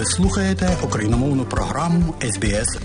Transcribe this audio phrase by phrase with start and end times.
[0.00, 2.78] Ви слухаєте україномовну програму СБС.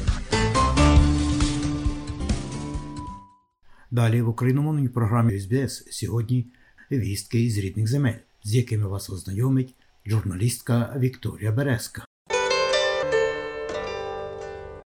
[3.92, 6.46] Далі в україномовній програмі СБС сьогодні
[6.92, 12.06] вістки із рідних земель, з якими вас ознайомить журналістка Вікторія Березка.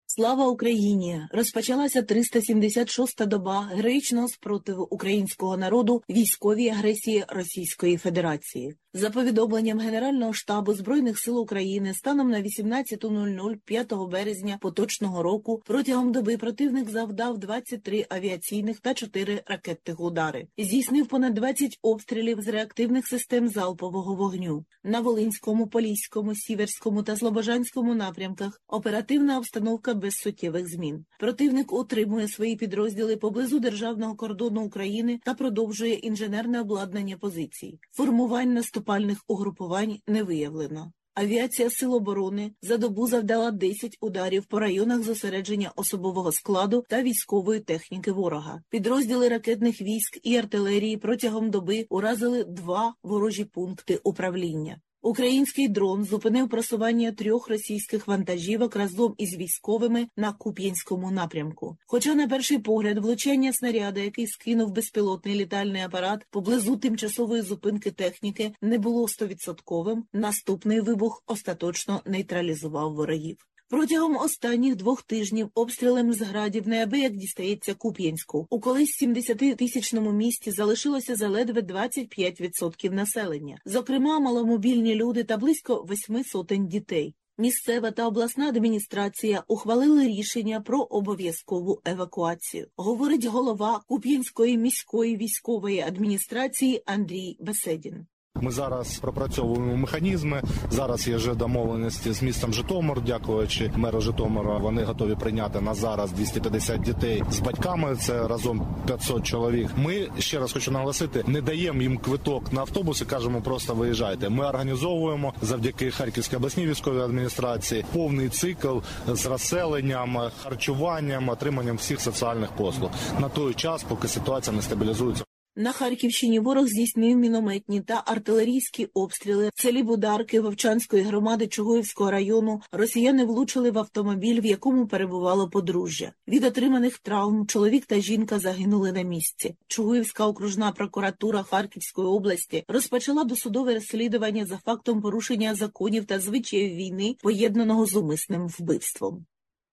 [0.07, 1.23] Слава Україні!
[1.33, 8.75] Розпочалася 376-та доба героїчного спротиву українського народу військовій агресії Російської Федерації.
[8.97, 16.13] За повідомленням Генерального штабу збройних сил України, станом на 18.00 5 березня поточного року протягом
[16.13, 20.47] доби противник завдав 23 авіаційних та 4 ракетних удари.
[20.59, 27.95] Здійснив понад 20 обстрілів з реактивних систем залпового вогню на Волинському, Поліському, Сіверському та Слобожанському
[27.95, 28.61] напрямках.
[28.69, 31.05] Оперативна обстановка без суттєвих змін.
[31.19, 37.79] Противник утримує свої підрозділи поблизу державного кордону України та продовжує інженерне обладнання позицій.
[37.93, 38.53] Формувань
[38.85, 40.93] наступальних угрупувань не виявлено.
[41.15, 47.61] Авіація Сил оборони за добу завдала 10 ударів по районах зосередження особового складу та військової
[47.61, 48.63] техніки ворога.
[48.71, 54.81] Підрозділи ракетних військ і артилерії протягом доби уразили два ворожі пункти управління.
[55.05, 61.77] Український дрон зупинив просування трьох російських вантажівок разом із військовими на Куп'янському напрямку.
[61.87, 68.53] Хоча, на перший погляд, влучання снаряда, який скинув безпілотний літальний апарат поблизу тимчасової зупинки техніки,
[68.63, 70.05] не було стовідсотковим.
[70.13, 73.37] Наступний вибух остаточно нейтралізував ворогів.
[73.75, 78.47] Протягом останніх двох тижнів обстрілем з градів неабияк дістається Куп'янську.
[78.51, 86.67] У колись 70-тисячному місті залишилося заледве 25% населення, зокрема маломобільні люди та близько восьми сотень
[86.67, 87.15] дітей.
[87.39, 96.83] Місцева та обласна адміністрація ухвалили рішення про обов'язкову евакуацію, говорить голова Куп'янської міської військової адміністрації
[96.87, 98.07] Андрій Беседін.
[98.41, 100.43] Ми зараз пропрацьовуємо механізми.
[100.71, 104.59] Зараз є вже домовленості з містом Житомир, дякуючи меру Житомира.
[104.59, 107.97] Вони готові прийняти на зараз 250 дітей з батьками.
[107.97, 109.71] Це разом 500 чоловік.
[109.77, 114.29] Ми ще раз хочу наголосити, не даємо їм квиток на автобус і кажемо, просто виїжджайте.
[114.29, 122.53] Ми організовуємо завдяки Харківській обласній військовій адміністрації повний цикл з розселенням, харчуванням, отриманням всіх соціальних
[122.53, 125.25] послуг на той час, поки ситуація не стабілізується.
[125.57, 129.51] На Харківщині ворог здійснив мінометні та артилерійські обстріли.
[129.55, 136.13] В селі Бударки Вовчанської громади Чугуївського району росіяни влучили в автомобіль, в якому перебувало подружжя.
[136.29, 139.57] Від отриманих травм чоловік та жінка загинули на місці.
[139.67, 147.17] Чугуївська окружна прокуратура Харківської області розпочала досудове розслідування за фактом порушення законів та звичаїв війни,
[147.23, 149.27] поєднаного з умисним вбивством.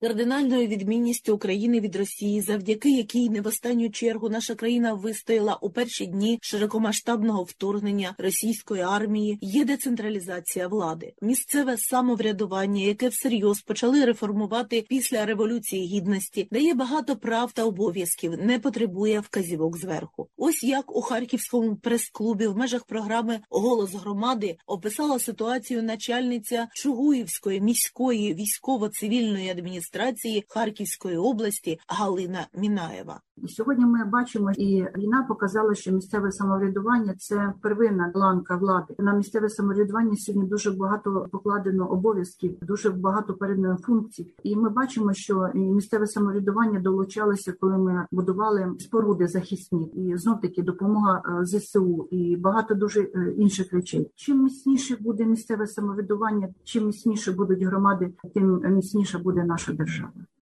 [0.04, 5.70] Кардинальною відмінністю України від Росії, завдяки якій не в останню чергу наша країна вистояла у
[5.70, 14.86] перші дні широкомасштабного вторгнення російської армії, є децентралізація влади, місцеве самоврядування, яке всерйоз почали реформувати
[14.90, 20.28] після революції гідності, дає багато прав та обов'язків, не потребує вказівок зверху.
[20.38, 28.34] Ось як у харківському прес-клубі в межах програми Голос громади описала ситуацію начальниця Чугуївської міської
[28.34, 33.22] військово-цивільної адміністрації адміністрації Харківської області Галина Мінаєва.
[33.48, 38.96] Сьогодні ми бачимо, і війна показала, що місцеве самоврядування це первинна ланка влади.
[39.00, 44.34] На місцеве самоврядування сьогодні дуже багато покладено обов'язків, дуже багато передано функцій.
[44.44, 50.62] І ми бачимо, що місцеве самоврядування долучалося, коли ми будували споруди захисні, і знов таки
[50.64, 53.02] допомога зсу і багато дуже
[53.38, 54.12] інших речей.
[54.16, 60.12] Чим міцніше буде місцеве самоврядування, чим міцніше будуть громади, тим міцніша буде наша держава.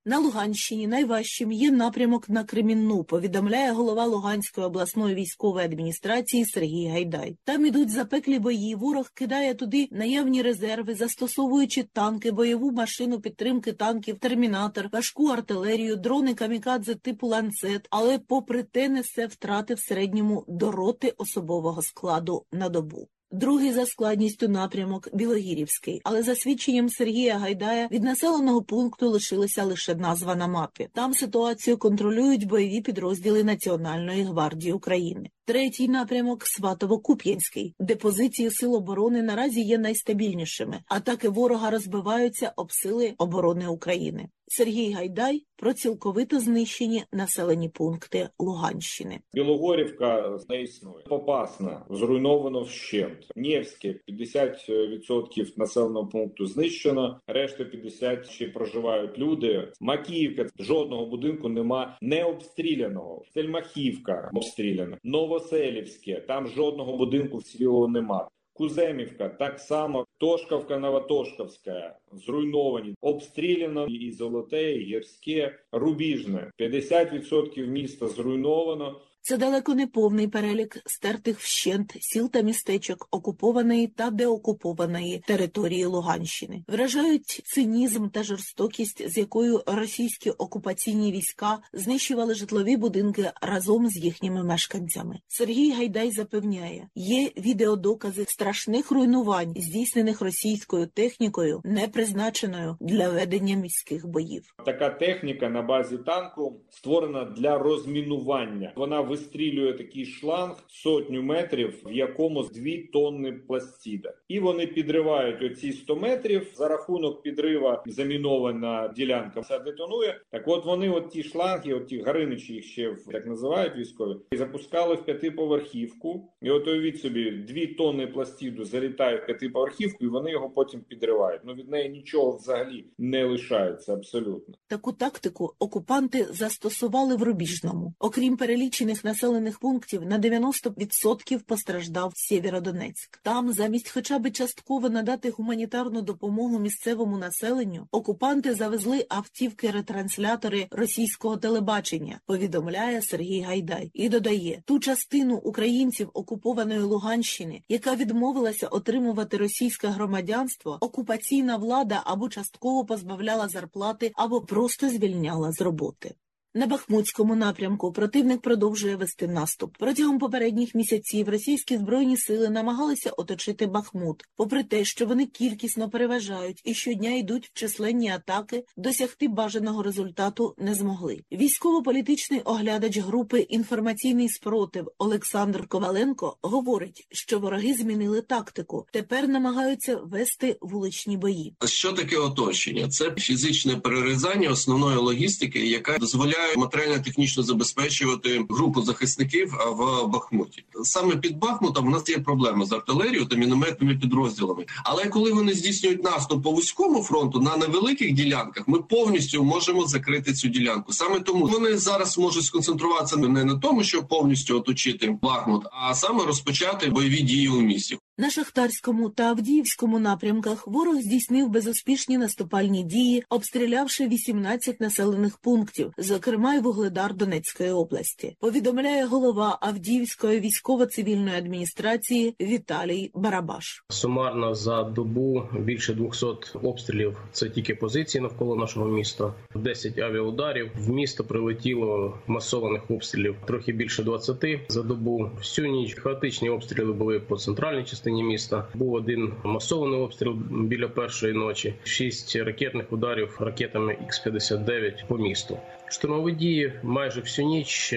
[0.08, 7.36] На Луганщині найважчим є напрямок на Кремінну, повідомляє голова Луганської обласної військової адміністрації Сергій Гайдай.
[7.44, 8.74] Там ідуть запеклі бої.
[8.74, 16.34] Ворог кидає туди наявні резерви, застосовуючи танки, бойову машину підтримки танків, термінатор, важку артилерію, дрони
[16.34, 17.86] камікадзе типу ланцет.
[17.90, 23.08] Але, попри те, несе втрати в середньому до роти особового складу на добу.
[23.36, 29.94] Другий за складністю напрямок Білогірівський, але за свідченням Сергія Гайдая від населеного пункту лишилася лише
[29.94, 30.88] назва на мапі.
[30.92, 35.30] Там ситуацію контролюють бойові підрозділи Національної гвардії України.
[35.44, 40.80] Третій напрямок Сватово-Куп'янський, де позиції сил оборони наразі є найстабільнішими.
[40.88, 44.28] Атаки ворога розбиваються об сили оборони України.
[44.48, 49.20] Сергій Гайдай про цілковито знищені населені пункти Луганщини.
[49.34, 51.04] Білогорівка не існує.
[51.08, 53.16] Попасна зруйновано вщент.
[53.36, 57.20] Нєвське 50% населеного пункту знищено.
[57.26, 59.72] Решта 50% ще проживають люди.
[59.80, 63.24] Макіївка жодного будинку нема не обстріляного.
[63.34, 64.98] Сельмахівка обстріляна.
[65.04, 68.28] Новоселівське там жодного будинку вцілілого нема.
[68.56, 76.50] Куземівка так само, Тошкавка, Новотошковська зруйновані, обстріляно і Золоте, і Гірське, Рубіжне.
[76.58, 79.00] 50% міста зруйновано.
[79.28, 86.64] Це далеко не повний перелік стертих вщент сіл та містечок окупованої та деокупованої території Луганщини.
[86.68, 94.44] Вражають цинізм та жорстокість, з якою російські окупаційні війська знищували житлові будинки разом з їхніми
[94.44, 95.18] мешканцями.
[95.28, 104.06] Сергій Гайдай запевняє, є відеодокази страшних руйнувань, здійснених російською технікою, не призначеною для ведення міських
[104.06, 104.54] боїв.
[104.66, 108.72] Така техніка на базі танку створена для розмінування.
[108.76, 115.72] Вона вистрілює такий шланг сотню метрів, в якому 2 тонни пластіда, і вони підривають оці
[115.72, 119.40] 100 метрів за рахунок підрива замінована ділянка.
[119.40, 120.20] Все детонує.
[120.30, 124.36] Так, от вони, от ті шланги, от ті гариничі їх ще так називають військові, і
[124.36, 126.32] запускали в п'ятиповерхівку.
[126.42, 131.40] І от уявіть собі, 2 тонни пластіду залітають в п'ятиповерхівку, і вони його потім підривають.
[131.44, 134.54] Ну від неї нічого взагалі не лишається абсолютно.
[134.68, 143.20] Таку тактику окупанти застосували в Рубіжному, окрім перелічених населених пунктів на 90% постраждав Сєвєродонецьк.
[143.22, 152.20] Там, замість хоча б частково надати гуманітарну допомогу місцевому населенню, окупанти завезли автівки-ретранслятори російського телебачення.
[152.26, 160.78] Повідомляє Сергій Гайдай і додає ту частину українців окупованої Луганщини, яка відмовилася отримувати російське громадянство,
[160.80, 166.14] окупаційна влада або частково позбавляла зарплати, або просто звільняла з роботи.
[166.56, 169.76] На Бахмутському напрямку противник продовжує вести наступ.
[169.78, 174.24] Протягом попередніх місяців російські збройні сили намагалися оточити Бахмут.
[174.36, 180.54] Попри те, що вони кількісно переважають і щодня йдуть в численні атаки, досягти бажаного результату
[180.58, 181.22] не змогли.
[181.32, 188.86] Військово-політичний оглядач групи інформаційний спротив Олександр Коваленко говорить, що вороги змінили тактику.
[188.92, 191.54] Тепер намагаються вести вуличні бої.
[191.66, 192.88] Що таке оточення?
[192.88, 200.64] Це фізичне перерізання основної логістики, яка дозволяє матеріально-технічно забезпечувати групу захисників в Бахмуті.
[200.82, 204.66] Саме під Бахмутом у нас є проблеми з артилерією та мінометними підрозділами.
[204.84, 210.32] Але коли вони здійснюють наступ по вузькому фронту на невеликих ділянках, ми повністю можемо закрити
[210.32, 210.92] цю ділянку.
[210.92, 216.24] Саме тому вони зараз можуть сконцентруватися не на тому, щоб повністю оточити Бахмут, а саме
[216.24, 217.98] розпочати бойові дії у місті.
[218.18, 226.54] На Шахтарському та Авдіївському напрямках ворог здійснив безуспішні наступальні дії, обстрілявши 18 населених пунктів, зокрема
[226.54, 228.36] й вугледар Донецької області.
[228.40, 233.84] Повідомляє голова Авдіївської військово-цивільної адміністрації Віталій Барабаш.
[233.88, 236.26] Сумарно за добу більше 200
[236.62, 237.18] обстрілів.
[237.32, 239.34] Це тільки позиції навколо нашого міста.
[239.54, 240.70] 10 авіаударів.
[240.78, 245.30] В місто прилетіло масованих обстрілів трохи більше 20 за добу.
[245.38, 248.64] Всю ніч хаотичні обстріли були по центральній частині частині міста.
[248.74, 255.58] Був один масований обстріл біля першої ночі, шість ракетних ударів ракетами Х-59 по місту.
[255.88, 257.94] Штурмові дії майже всю ніч,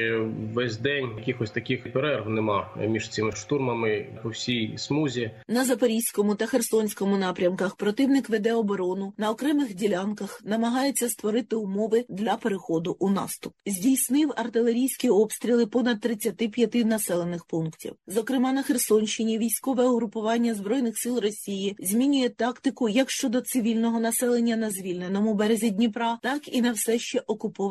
[0.54, 5.32] весь день якихось таких перерв нема між цими штурмами по всій смузі.
[5.48, 12.36] На запорізькому та херсонському напрямках противник веде оборону на окремих ділянках, намагається створити умови для
[12.36, 13.54] переходу у наступ.
[13.66, 17.96] Здійснив артилерійські обстріли понад 35 населених пунктів.
[18.08, 24.70] Зокрема, на Херсонщині військове угрупування збройних сил Росії змінює тактику як щодо цивільного населення на
[24.70, 27.22] звільненому березі Дніпра, так і на все ще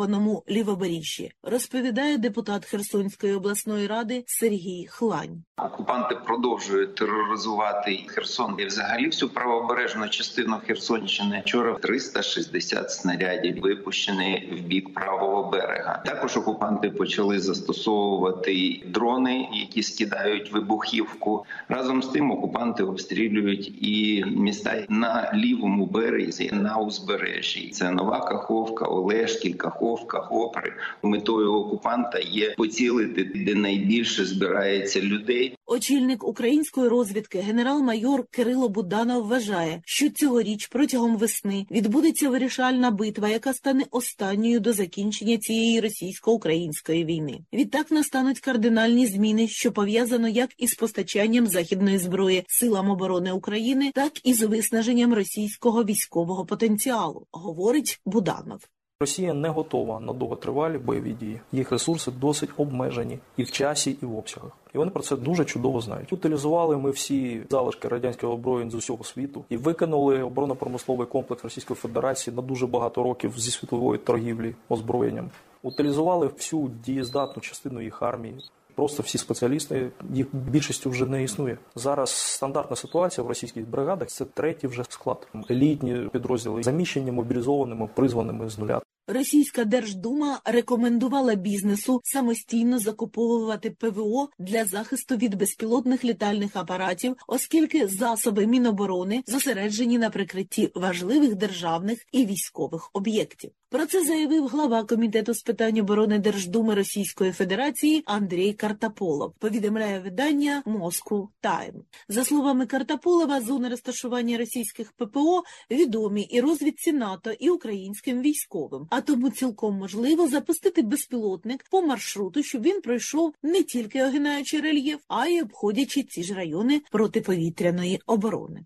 [0.08, 5.44] окупованому лівобережжі, розповідає депутат Херсонської обласної ради Сергій Хлань.
[5.58, 11.42] Окупанти продовжують тероризувати Херсон і взагалі всю правобережну частину Херсонщини.
[11.46, 16.02] Вчора 360 снарядів випущені в бік правого берега.
[16.06, 21.44] Також окупанти почали застосовувати дрони, які скидають вибухівку.
[21.68, 27.68] Разом з тим окупанти обстрілюють і міста на лівому березі на узбережжі.
[27.68, 30.72] Це Нова Каховка, Олешкіль, Каховка, Хопри.
[31.02, 35.47] Метою окупанта є поцілити, де найбільше збирається людей.
[35.66, 43.54] Очільник української розвідки генерал-майор Кирило Буданов вважає, що цьогоріч протягом весни відбудеться вирішальна битва, яка
[43.54, 47.40] стане останньою до закінчення цієї російсько-української війни.
[47.52, 54.12] Відтак настануть кардинальні зміни, що пов'язано як із постачанням західної зброї силам оборони України, так
[54.24, 58.60] і з виснаженням російського військового потенціалу, говорить Буданов.
[59.00, 61.40] Росія не готова на довготривалі бойові дії.
[61.52, 64.50] Їх ресурси досить обмежені і в часі, і в обсягах.
[64.74, 66.12] І вони про це дуже чудово знають.
[66.12, 72.36] Утилізували ми всі залишки радянського озброєнь з усього світу і викинули оборонно-промисловий комплекс Російської Федерації
[72.36, 75.30] на дуже багато років зі світової торгівлі озброєнням.
[75.62, 78.34] Утилізували всю дієздатну частину їх армії.
[78.74, 81.58] Просто всі спеціалісти, їх більшістю вже не існує.
[81.74, 85.28] Зараз стандартна ситуація в російських бригадах це третій вже склад.
[85.50, 88.80] Елітні підрозділи заміщені мобілізованими, призваними з нуля.
[89.10, 98.46] Російська Держдума рекомендувала бізнесу самостійно закуповувати ПВО для захисту від безпілотних літальних апаратів, оскільки засоби
[98.46, 103.50] Міноборони зосереджені на прикритті важливих державних і військових об'єктів.
[103.70, 109.34] Про це заявив глава комітету з питань оборони Держдуми Російської Федерації Андрій Картаполов.
[109.38, 111.75] Повідомляє видання Москву Тайм.
[112.08, 118.87] За словами Картаполова, зони розташування російських ППО відомі і розвідці НАТО, і українським військовим.
[118.90, 125.00] А тому цілком можливо запустити безпілотник по маршруту, щоб він пройшов не тільки огинаючи рельєф,
[125.08, 128.64] а й обходячи ці ж райони протиповітряної оборони.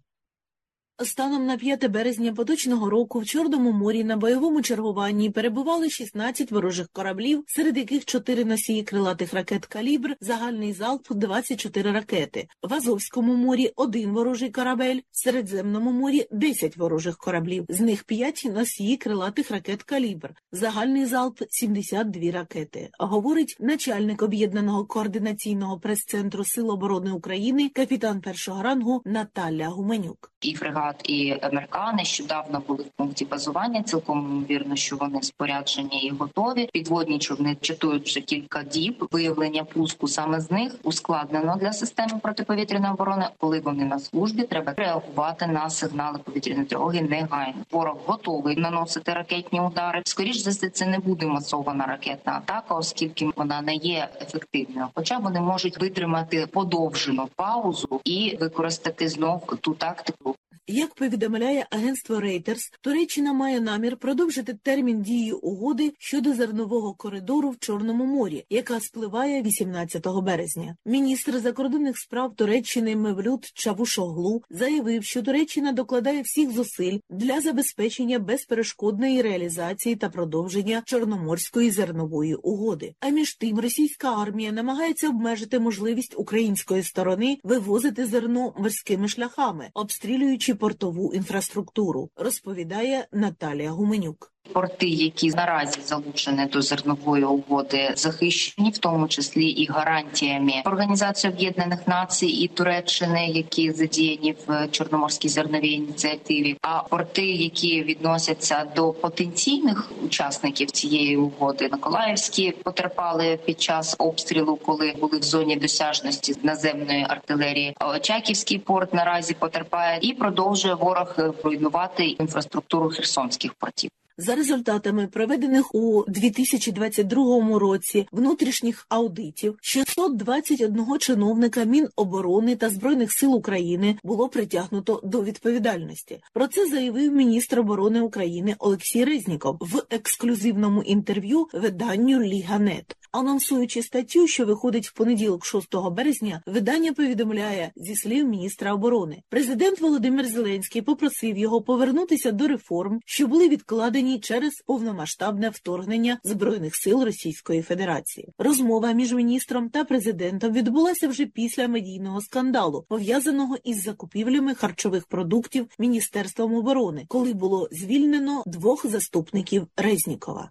[1.04, 6.88] Станом на 5 березня поточного року в Чорному морі на бойовому чергуванні перебували 16 ворожих
[6.92, 12.48] кораблів, серед яких 4 носії крилатих ракет «Калібр», загальний залп 24 ракети.
[12.62, 18.48] В Азовському морі один ворожий корабель, в Середземному морі 10 ворожих кораблів, з них 5
[18.54, 22.90] носії крилатих ракет «Калібр», загальний залп 72 ракети.
[22.98, 30.31] Говорить начальник об'єднаного координаційного прес-центру Сил оборони України, капітан першого рангу Наталя Гуменюк.
[30.42, 33.82] І фрегат, і МРК нещодавно були в пункті базування.
[33.82, 36.68] Цілком ймовірно, що вони споряджені і готові.
[36.72, 39.08] Підводні човни чатують вже кілька діб.
[39.10, 43.26] Виявлення пуску саме з них ускладнено для системи протиповітряної оборони.
[43.38, 47.54] Коли вони на службі, треба реагувати на сигнали повітряної тривоги негайно.
[47.70, 50.02] Ворог готовий наносити ракетні удари.
[50.04, 54.86] Скоріш за все, це не буде масована ракетна атака, оскільки вона не є ефективною.
[54.94, 60.31] Хоча вони можуть витримати подовжену паузу і використати знов ту тактику.
[60.66, 67.58] Як повідомляє агентство Reuters, Туреччина має намір продовжити термін дії угоди щодо зернового коридору в
[67.58, 70.76] Чорному морі, яка спливає 18 березня.
[70.86, 79.22] Міністр закордонних справ Туреччини Мевлют Чавушоглу заявив, що Туреччина докладає всіх зусиль для забезпечення безперешкодної
[79.22, 82.94] реалізації та продовження Чорноморської зернової угоди.
[83.00, 90.51] А між тим, російська армія намагається обмежити можливість української сторони вивозити зерно морськими шляхами, обстрілюючи
[90.54, 94.31] портову інфраструктуру, розповідає Наталія Гуменюк.
[94.52, 101.88] Порти, які наразі залучені до зернової угоди, захищені, в тому числі і гарантіями Організації Об'єднаних
[101.88, 106.56] Націй і Туреччини, які задіяні в Чорноморській зерновій ініціативі.
[106.62, 114.94] А порти, які відносяться до потенційних учасників цієї угоди, Миколаївські потерпали під час обстрілу, коли
[115.00, 117.76] були в зоні досяжності наземної артилерії.
[117.80, 123.90] Очаківський порт наразі потерпає і продовжує ворог руйнувати інфраструктуру херсонських портів.
[124.26, 133.98] За результатами проведених у 2022 році внутрішніх аудитів 621 чиновника Міноборони та збройних сил України
[134.04, 136.20] було притягнуто до відповідальності.
[136.32, 142.96] Про це заявив міністр оборони України Олексій Резніков в ексклюзивному інтерв'ю виданню Ліганет.
[143.12, 149.22] Анонсуючи статтю, що виходить в понеділок, 6 березня, видання повідомляє зі слів міністра оборони.
[149.28, 156.76] Президент Володимир Зеленський попросив його повернутися до реформ, що були відкладені через повномасштабне вторгнення збройних
[156.76, 158.28] сил Російської Федерації.
[158.38, 165.66] Розмова між міністром та президентом відбулася вже після медійного скандалу, пов'язаного із закупівлями харчових продуктів
[165.78, 170.50] Міністерством оборони, коли було звільнено двох заступників Резнікова.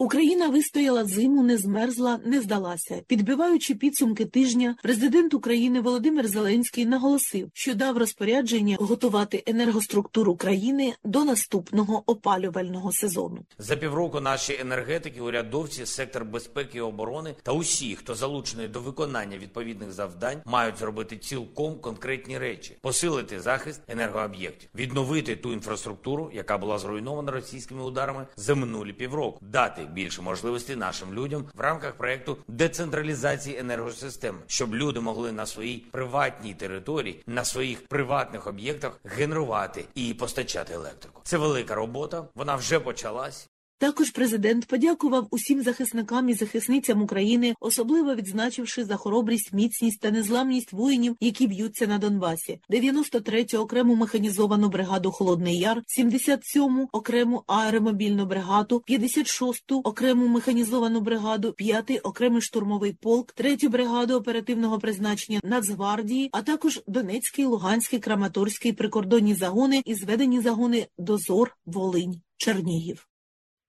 [0.00, 3.02] Україна вистояла зиму, не змерзла, не здалася.
[3.06, 11.24] Підбиваючи підсумки тижня, президент України Володимир Зеленський наголосив, що дав розпорядження готувати енергоструктуру країни до
[11.24, 13.38] наступного опалювального сезону.
[13.58, 19.38] За півроку наші енергетики, урядовці, сектор безпеки і оборони та усі, хто залучений до виконання
[19.38, 26.78] відповідних завдань, мають зробити цілком конкретні речі: посилити захист енергооб'єктів, відновити ту інфраструктуру, яка була
[26.78, 33.58] зруйнована російськими ударами за минулі півроку, дати більше можливостей нашим людям в рамках проекту децентралізації
[33.58, 40.74] енергосистеми, щоб люди могли на своїй приватній території, на своїх приватних об'єктах генерувати і постачати
[40.74, 41.20] електрику.
[41.24, 42.24] Це велика робота.
[42.34, 43.49] Вона вже почалась.
[43.80, 50.72] Також президент подякував усім захисникам і захисницям України, особливо відзначивши за хоробрість, міцність та незламність
[50.72, 52.60] воїнів, які б'ються на Донбасі.
[52.70, 61.98] 93-ю окрему механізовану бригаду Холодний Яр, 77-му окрему аеромобільну бригаду, 56-ту окрему механізовану бригаду, 5-й
[61.98, 69.82] окремий штурмовий полк, 3-ю бригаду оперативного призначення Нацгвардії, а також Донецький, Луганський, Краматорський прикордонні загони
[69.84, 73.09] і зведені загони Дозор, Волинь, Чернігів.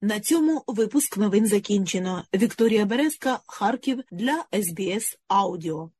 [0.04, 2.24] На цьому випуск новин закінчено.
[2.34, 5.92] Вікторія Березка, Харків для СБС Аудіо.